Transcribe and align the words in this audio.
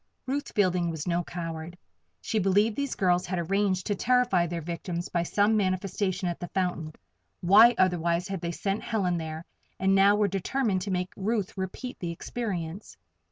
Ruth 0.25 0.51
Fielding 0.55 0.89
was 0.89 1.05
no 1.07 1.23
coward. 1.23 1.77
She 2.21 2.39
believed 2.39 2.75
these 2.75 2.95
girls 2.95 3.27
had 3.27 3.37
arranged 3.37 3.85
to 3.85 3.93
terrify 3.93 4.47
their 4.47 4.59
victims 4.63 5.09
by 5.09 5.21
some 5.21 5.55
manifestation 5.55 6.27
at 6.27 6.39
the 6.39 6.47
fountain 6.47 6.93
why, 7.41 7.75
otherwise, 7.77 8.27
had 8.27 8.41
they 8.41 8.51
sent 8.51 8.81
Helen 8.81 9.17
there 9.19 9.45
and 9.79 9.93
now 9.93 10.15
were 10.15 10.27
determined 10.27 10.81
to 10.81 10.89
make 10.91 11.13
Ruth 11.15 11.55
repeat 11.55 11.99
the 11.99 12.09
experience? 12.09 12.97